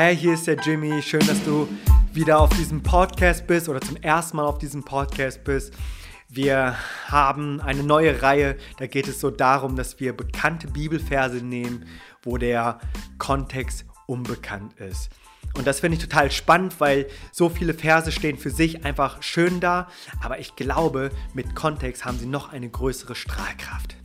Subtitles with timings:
[0.00, 1.02] Hey, hier ist der Jimmy.
[1.02, 1.66] Schön, dass du
[2.12, 5.74] wieder auf diesem Podcast bist oder zum ersten Mal auf diesem Podcast bist.
[6.28, 6.76] Wir
[7.06, 11.84] haben eine neue Reihe, da geht es so darum, dass wir bekannte Bibelverse nehmen,
[12.22, 12.78] wo der
[13.18, 15.10] Kontext unbekannt ist.
[15.56, 19.58] Und das finde ich total spannend, weil so viele Verse stehen für sich einfach schön
[19.58, 19.88] da,
[20.22, 23.97] aber ich glaube, mit Kontext haben sie noch eine größere Strahlkraft.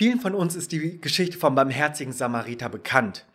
[0.00, 3.26] Vielen von uns ist die Geschichte vom barmherzigen Samariter bekannt.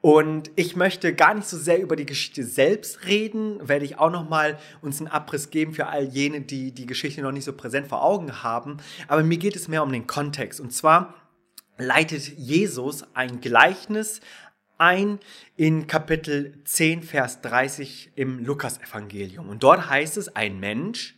[0.00, 4.10] Und ich möchte gar nicht so sehr über die Geschichte selbst reden, werde ich auch
[4.10, 7.88] nochmal uns einen Abriss geben für all jene, die die Geschichte noch nicht so präsent
[7.88, 8.78] vor Augen haben.
[9.06, 10.60] Aber mir geht es mehr um den Kontext.
[10.60, 11.12] Und zwar
[11.76, 14.22] leitet Jesus ein Gleichnis
[14.78, 15.18] ein
[15.56, 19.46] in Kapitel 10, Vers 30 im Lukasevangelium.
[19.46, 21.17] Und dort heißt es, ein Mensch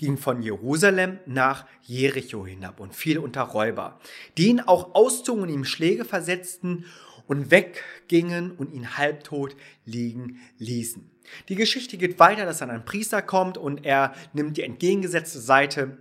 [0.00, 4.00] ging von Jerusalem nach Jericho hinab und fiel unter Räuber,
[4.38, 6.86] die ihn auch auszogen und ihm Schläge versetzten
[7.26, 11.08] und weggingen und ihn halbtot liegen ließen.
[11.50, 15.98] Die Geschichte geht weiter, dass dann ein Priester kommt und er nimmt die entgegengesetzte Seite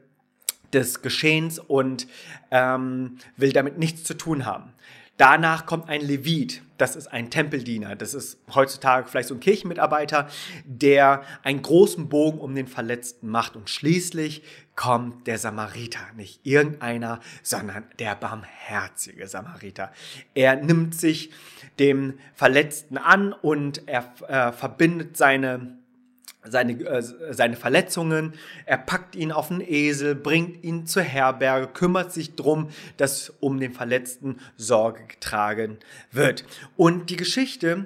[0.71, 2.07] des Geschehens und
[2.51, 4.73] ähm, will damit nichts zu tun haben.
[5.19, 10.29] Danach kommt ein Levit, das ist ein Tempeldiener, das ist heutzutage vielleicht so ein Kirchenmitarbeiter,
[10.63, 13.57] der einen großen Bogen um den Verletzten macht.
[13.57, 14.43] Und schließlich
[14.77, 19.91] kommt der Samariter, nicht irgendeiner, sondern der barmherzige Samariter.
[20.35, 21.31] Er nimmt sich
[21.79, 25.79] dem Verletzten an und er äh, verbindet seine
[26.43, 27.01] seine, äh,
[27.33, 28.33] seine Verletzungen,
[28.65, 33.59] er packt ihn auf den Esel, bringt ihn zur Herberge, kümmert sich drum, dass um
[33.59, 35.77] den Verletzten Sorge getragen
[36.11, 36.45] wird.
[36.77, 37.85] Und die Geschichte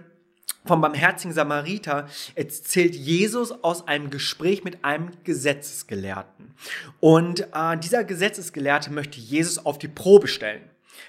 [0.65, 6.53] vom barmherzigen Samariter erzählt Jesus aus einem Gespräch mit einem Gesetzesgelehrten.
[6.99, 10.63] Und äh, dieser Gesetzesgelehrte möchte Jesus auf die Probe stellen.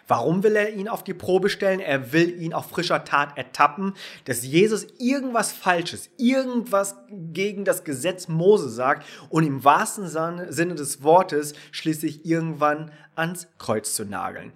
[0.08, 1.80] Warum will er ihn auf die Probe stellen?
[1.80, 8.28] Er will ihn auf frischer Tat ertappen, dass Jesus irgendwas Falsches, irgendwas gegen das Gesetz
[8.28, 14.52] Mose sagt und im wahrsten Sinne des Wortes schließlich irgendwann ans Kreuz zu nageln.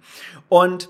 [0.49, 0.89] Und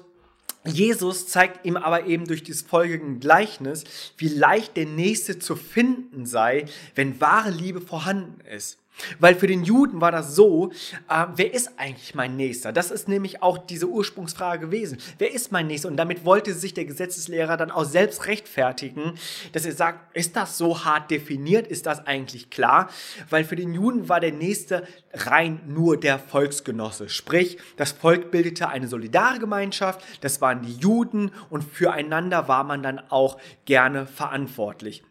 [0.66, 3.86] Jesus zeigt ihm aber eben durch dieses folgende Gleichnis,
[4.18, 8.79] wie leicht der Nächste zu finden sei, wenn wahre Liebe vorhanden ist.
[9.20, 10.72] Weil für den Juden war das so,
[11.10, 12.72] äh, wer ist eigentlich mein Nächster?
[12.72, 14.98] Das ist nämlich auch diese Ursprungsfrage gewesen.
[15.18, 15.88] Wer ist mein Nächster?
[15.88, 19.14] Und damit wollte sich der Gesetzeslehrer dann auch selbst rechtfertigen,
[19.54, 21.68] dass er sagt, ist das so hart definiert?
[21.68, 22.90] Ist das eigentlich klar?
[23.30, 27.10] Weil für den Juden war der Nächste rein nur der Volksgenosse.
[27.10, 33.00] Sprich, das Volk bildete eine Solidargemeinschaft, das waren die Juden und füreinander war man dann
[33.10, 35.04] auch gerne verantwortlich.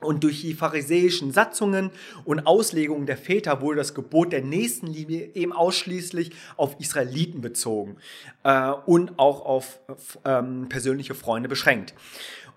[0.00, 1.90] Und durch die pharisäischen Satzungen
[2.24, 7.96] und Auslegungen der Väter wurde das Gebot der Nächstenliebe eben ausschließlich auf Israeliten bezogen
[8.42, 9.78] äh, und auch auf
[10.24, 11.94] ähm, persönliche Freunde beschränkt.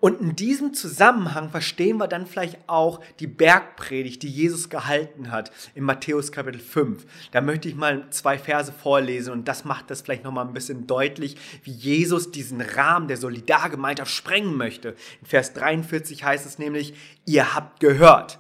[0.04, 5.50] Und in diesem Zusammenhang verstehen wir dann vielleicht auch die Bergpredigt, die Jesus gehalten hat
[5.76, 7.06] in Matthäus Kapitel 5.
[7.32, 10.88] Da möchte ich mal zwei Verse vorlesen und das macht das vielleicht nochmal ein bisschen
[10.88, 14.90] deutlich, wie Jesus diesen Rahmen der Solidargemeinschaft sprengen möchte.
[15.22, 18.40] In Vers 43 heißt es nämlich, ihr habt gehört,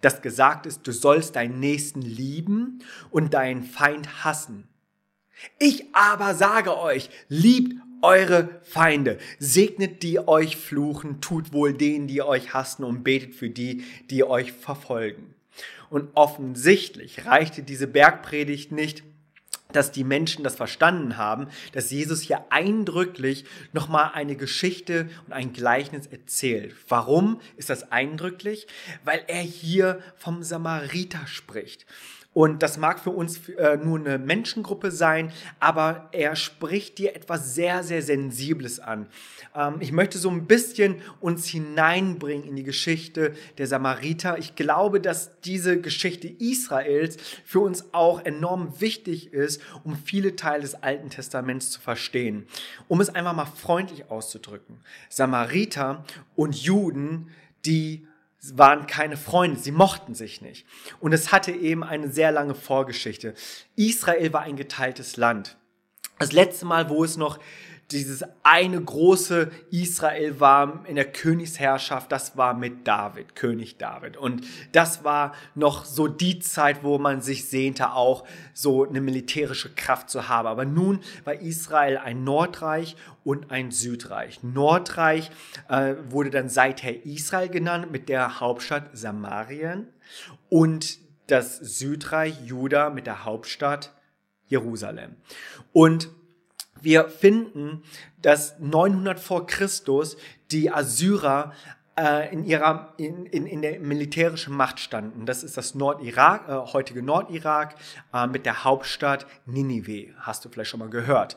[0.00, 2.78] dass gesagt ist, du sollst deinen Nächsten lieben
[3.10, 4.66] und deinen Feind hassen.
[5.58, 9.18] Ich aber sage euch, liebt eure Feinde.
[9.38, 14.24] Segnet die euch fluchen, tut wohl denen, die euch hassen und betet für die, die
[14.24, 15.34] euch verfolgen.
[15.90, 19.04] Und offensichtlich reichte diese Bergpredigt nicht,
[19.72, 25.52] dass die Menschen das verstanden haben, dass Jesus hier eindrücklich nochmal eine Geschichte und ein
[25.52, 26.74] Gleichnis erzählt.
[26.88, 28.66] Warum ist das eindrücklich?
[29.04, 31.84] Weil er hier vom Samariter spricht.
[32.36, 37.54] Und das mag für uns äh, nur eine Menschengruppe sein, aber er spricht dir etwas
[37.54, 39.06] sehr, sehr Sensibles an.
[39.54, 44.36] Ähm, ich möchte so ein bisschen uns hineinbringen in die Geschichte der Samariter.
[44.36, 47.16] Ich glaube, dass diese Geschichte Israels
[47.46, 52.46] für uns auch enorm wichtig ist, um viele Teile des Alten Testaments zu verstehen.
[52.86, 54.76] Um es einfach mal freundlich auszudrücken.
[55.08, 56.04] Samariter
[56.34, 57.28] und Juden,
[57.64, 58.06] die
[58.54, 60.66] waren keine Freunde, sie mochten sich nicht.
[61.00, 63.34] Und es hatte eben eine sehr lange Vorgeschichte.
[63.76, 65.56] Israel war ein geteiltes Land.
[66.18, 67.38] Das letzte Mal, wo es noch
[67.92, 74.16] dieses eine große Israel war in der Königsherrschaft, das war mit David, König David.
[74.16, 79.72] Und das war noch so die Zeit, wo man sich sehnte, auch so eine militärische
[79.72, 80.48] Kraft zu haben.
[80.48, 84.42] Aber nun war Israel ein Nordreich und ein Südreich.
[84.42, 85.30] Nordreich
[85.68, 89.86] äh, wurde dann seither Israel genannt mit der Hauptstadt Samarien
[90.48, 90.98] und
[91.28, 93.92] das Südreich Juda mit der Hauptstadt
[94.48, 95.16] Jerusalem.
[95.72, 96.08] Und
[96.80, 97.82] wir finden,
[98.22, 100.16] dass 900 vor Christus
[100.50, 101.52] die Assyrer
[101.98, 105.26] äh, in ihrer in, in, in der militärischen Macht standen.
[105.26, 107.74] Das ist das Nordirak, äh, heutige Nordirak
[108.12, 110.14] äh, mit der Hauptstadt Ninive.
[110.18, 111.36] Hast du vielleicht schon mal gehört.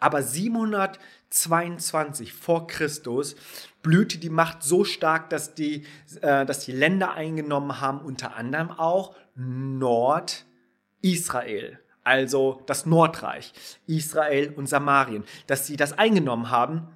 [0.00, 3.36] Aber 722 vor Christus
[3.82, 5.84] blühte die Macht so stark, dass die,
[6.20, 13.52] äh, dass die Länder eingenommen haben, unter anderem auch Nordisrael also das Nordreich,
[13.86, 16.88] Israel und Samarien, dass sie das eingenommen haben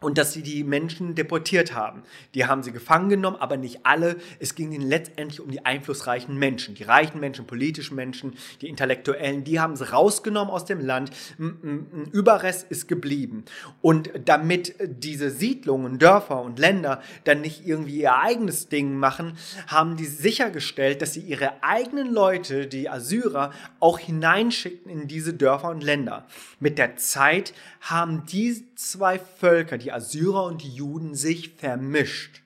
[0.00, 2.02] und dass sie die Menschen deportiert haben.
[2.34, 4.16] Die haben sie gefangen genommen, aber nicht alle.
[4.38, 9.44] Es ging ihnen letztendlich um die einflussreichen Menschen, die reichen Menschen, politischen Menschen, die Intellektuellen.
[9.44, 11.12] Die haben sie rausgenommen aus dem Land.
[11.38, 13.46] Ein Überrest ist geblieben.
[13.80, 19.96] Und damit diese Siedlungen, Dörfer und Länder dann nicht irgendwie ihr eigenes Ding machen, haben
[19.96, 23.50] die sichergestellt, dass sie ihre eigenen Leute, die Assyrer,
[23.80, 26.26] auch hineinschickten in diese Dörfer und Länder.
[26.60, 32.42] Mit der Zeit haben die zwei Völker, die Assyrer und die Juden, sich vermischt.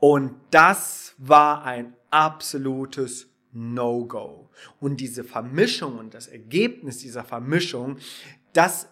[0.00, 4.50] Und das war ein absolutes No-Go.
[4.80, 7.98] Und diese Vermischung und das Ergebnis dieser Vermischung,
[8.52, 8.88] das,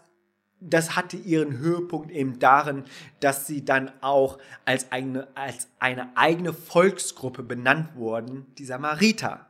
[0.61, 2.85] das hatte ihren Höhepunkt eben darin,
[3.21, 9.47] dass sie dann auch als, eine, als eine eigene Volksgruppe benannt wurden, die Samariter.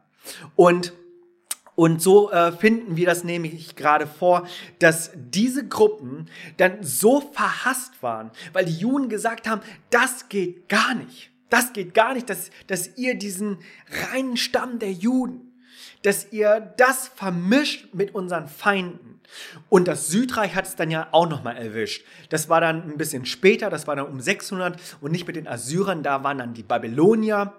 [0.55, 0.93] Und
[1.77, 6.27] und so äh, finden wir das nämlich gerade vor, dass diese Gruppen
[6.57, 11.31] dann so verhasst waren, weil die Juden gesagt haben, das geht gar nicht.
[11.51, 13.59] Das geht gar nicht, dass, dass ihr diesen
[14.11, 15.53] reinen Stamm der Juden,
[16.03, 19.21] dass ihr das vermischt mit unseren Feinden.
[19.69, 22.07] Und das Südreich hat es dann ja auch nochmal erwischt.
[22.31, 25.47] Das war dann ein bisschen später, das war dann um 600 und nicht mit den
[25.47, 27.53] Assyrern, da waren dann die Babylonier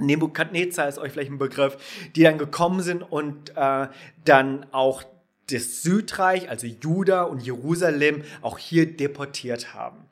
[0.00, 1.76] Nebukadnezar ist euch vielleicht ein Begriff,
[2.16, 3.88] die dann gekommen sind und äh,
[4.24, 5.04] dann auch
[5.50, 10.04] das Südreich, also Juda und Jerusalem, auch hier deportiert haben.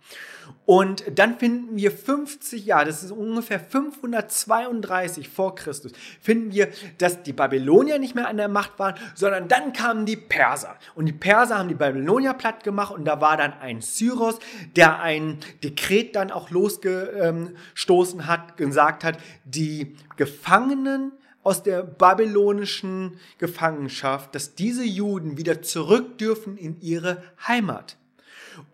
[0.66, 6.68] Und dann finden wir 50 Jahre, das ist ungefähr 532 vor Christus, finden wir,
[6.98, 10.76] dass die Babylonier nicht mehr an der Macht waren, sondern dann kamen die Perser.
[10.94, 14.38] Und die Perser haben die Babylonier platt gemacht und da war dann ein Syros,
[14.76, 21.12] der ein Dekret dann auch losgestoßen hat, gesagt hat, die Gefangenen
[21.42, 27.96] aus der babylonischen Gefangenschaft, dass diese Juden wieder zurück dürfen in ihre Heimat.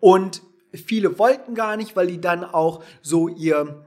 [0.01, 0.41] Und
[0.77, 3.83] Viele wollten gar nicht, weil die dann auch so ihr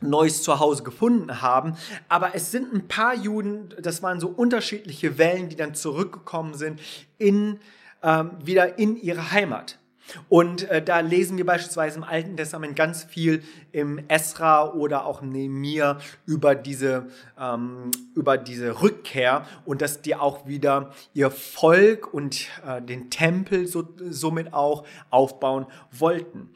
[0.00, 1.76] neues Zuhause gefunden haben.
[2.08, 6.80] Aber es sind ein paar Juden, das waren so unterschiedliche Wellen, die dann zurückgekommen sind
[7.18, 7.58] in,
[8.02, 9.79] ähm, wieder in ihre Heimat.
[10.28, 13.42] Und äh, da lesen wir beispielsweise im Alten Testament ganz viel
[13.72, 17.08] im Esra oder auch im Nehemiah über diese,
[17.38, 23.66] ähm, über diese Rückkehr und dass die auch wieder ihr Volk und äh, den Tempel
[23.66, 26.50] so, somit auch aufbauen wollten.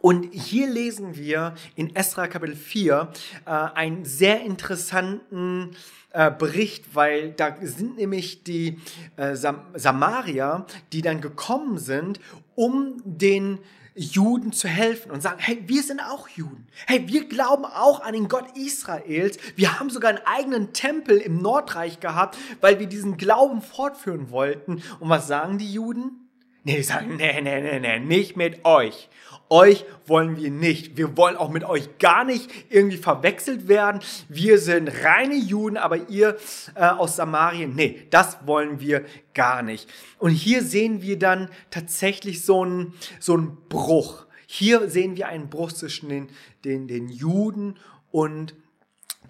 [0.00, 3.08] Und hier lesen wir in Esra Kapitel 4
[3.46, 5.70] äh, einen sehr interessanten
[6.10, 8.78] äh, Bericht, weil da sind nämlich die
[9.16, 12.20] äh, Sam Samarier, die dann gekommen sind,
[12.54, 13.58] um den
[13.96, 16.66] Juden zu helfen und sagen, hey, wir sind auch Juden.
[16.86, 19.38] Hey, wir glauben auch an den Gott Israels.
[19.54, 24.82] Wir haben sogar einen eigenen Tempel im Nordreich gehabt, weil wir diesen Glauben fortführen wollten.
[24.98, 26.28] Und was sagen die Juden?
[26.64, 29.08] Nee, die sagen, nee, nee, nee, nee, nicht mit euch.
[29.54, 30.96] Euch wollen wir nicht.
[30.96, 34.00] Wir wollen auch mit euch gar nicht irgendwie verwechselt werden.
[34.28, 36.36] Wir sind reine Juden, aber ihr
[36.74, 39.88] äh, aus Samarien, nee, das wollen wir gar nicht.
[40.18, 44.26] Und hier sehen wir dann tatsächlich so einen, so einen Bruch.
[44.48, 46.28] Hier sehen wir einen Bruch zwischen den,
[46.64, 47.76] den, den Juden
[48.10, 48.56] und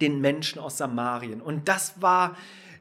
[0.00, 1.42] den Menschen aus Samarien.
[1.42, 2.34] Und das war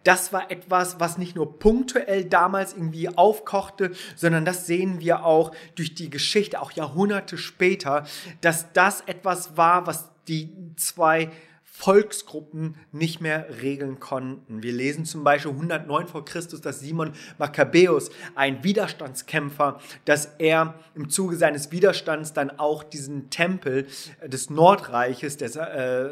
[0.03, 5.51] das war etwas, was nicht nur punktuell damals irgendwie aufkochte, sondern das sehen wir auch
[5.75, 8.05] durch die Geschichte, auch Jahrhunderte später,
[8.41, 11.31] dass das etwas war, was die zwei
[11.75, 14.61] Volksgruppen nicht mehr regeln konnten.
[14.61, 21.09] Wir lesen zum Beispiel 109 vor Christus, dass Simon Makkabäus, ein Widerstandskämpfer, dass er im
[21.09, 23.87] Zuge seines Widerstands dann auch diesen Tempel
[24.23, 26.11] des Nordreiches des, äh,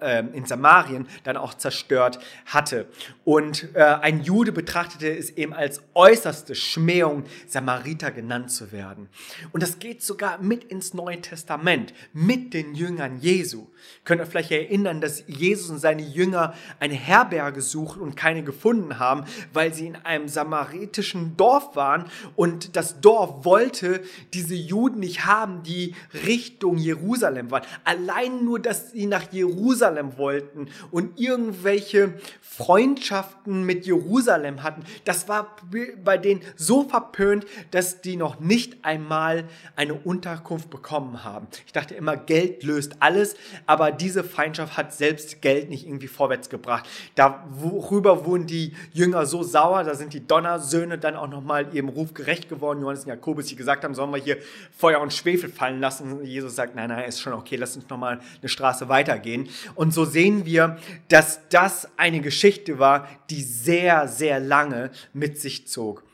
[0.00, 2.86] äh, in Samarien dann auch zerstört hatte.
[3.24, 9.08] Und äh, ein Jude betrachtete es eben als äußerste Schmähung, Samariter genannt zu werden.
[9.52, 13.68] Und das geht sogar mit ins Neue Testament, mit den Jüngern Jesu.
[14.04, 18.42] Könnt ihr vielleicht erinnern, erinnern, dass Jesus und seine Jünger eine Herberge suchen und keine
[18.42, 22.04] gefunden haben, weil sie in einem samaritischen Dorf waren
[22.36, 25.94] und das Dorf wollte diese Juden nicht haben, die
[26.26, 27.62] Richtung Jerusalem waren.
[27.84, 35.56] Allein nur, dass sie nach Jerusalem wollten und irgendwelche Freundschaften mit Jerusalem hatten, das war
[36.04, 39.44] bei denen so verpönt, dass die noch nicht einmal
[39.76, 41.46] eine Unterkunft bekommen haben.
[41.66, 46.48] Ich dachte immer, Geld löst alles, aber diese Feindschaft hat selbst Geld nicht irgendwie vorwärts
[46.48, 46.88] gebracht.
[47.14, 52.14] Darüber wurden die Jünger so sauer, da sind die Donnersöhne dann auch nochmal ihrem Ruf
[52.14, 52.80] gerecht geworden.
[52.80, 54.38] Johannes und Jakobus, die gesagt haben, sollen wir hier
[54.76, 56.12] Feuer und Schwefel fallen lassen.
[56.12, 59.48] Und Jesus sagt, nein, nein, ist schon okay, lass uns nochmal eine Straße weitergehen.
[59.74, 65.66] Und so sehen wir, dass das eine Geschichte war, die sehr, sehr lange mit sich
[65.68, 66.04] zog.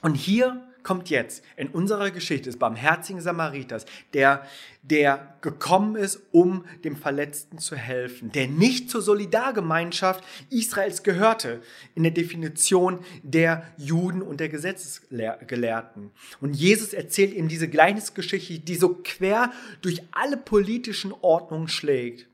[0.00, 4.46] Und hier kommt jetzt in unserer Geschichte des barmherzigen Samariters, der,
[4.82, 11.62] der gekommen ist, um dem Verletzten zu helfen, der nicht zur Solidargemeinschaft Israels gehörte,
[11.94, 16.10] in der Definition der Juden und der Gesetzesgelehrten.
[16.40, 22.31] Und Jesus erzählt ihm diese Gleichnisgeschichte, die so quer durch alle politischen Ordnungen schlägt.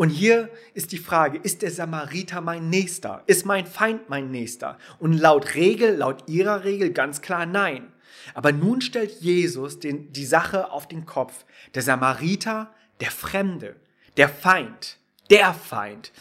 [0.00, 3.22] Und hier ist die Frage, ist der Samariter mein Nächster?
[3.26, 4.78] Ist mein Feind mein Nächster?
[4.98, 7.92] Und laut Regel, laut ihrer Regel ganz klar nein.
[8.32, 11.44] Aber nun stellt Jesus den, die Sache auf den Kopf.
[11.74, 13.76] Der Samariter, der Fremde,
[14.16, 14.96] der Feind,
[15.28, 16.12] der Feind,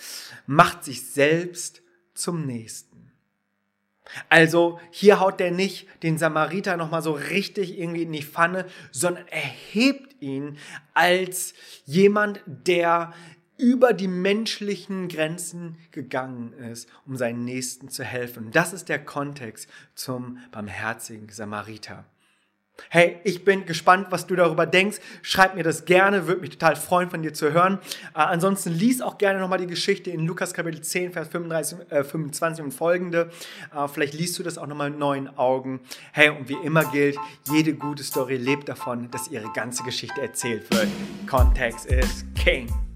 [0.45, 1.81] macht sich selbst
[2.13, 3.13] zum Nächsten.
[4.27, 9.25] Also hier haut der nicht den Samariter nochmal so richtig irgendwie in die Pfanne, sondern
[9.29, 10.57] erhebt ihn
[10.93, 11.53] als
[11.85, 13.13] jemand, der
[13.59, 18.51] über die menschlichen Grenzen gegangen ist, um seinen Nächsten zu helfen.
[18.51, 22.05] Das ist der Kontext zum barmherzigen Samariter.
[22.87, 24.99] Hey, ich bin gespannt, was du darüber denkst.
[25.21, 27.79] Schreib mir das gerne, würde mich total freuen, von dir zu hören.
[28.15, 32.03] Äh, ansonsten lies auch gerne nochmal die Geschichte in Lukas Kapitel 10, Vers 35, äh,
[32.03, 33.29] 25 und folgende.
[33.75, 35.81] Äh, vielleicht liest du das auch nochmal mit neuen Augen.
[36.13, 37.17] Hey, und wie immer gilt,
[37.51, 40.87] jede gute Story lebt davon, dass ihre ganze Geschichte erzählt wird.
[41.27, 42.88] Kontext ist King.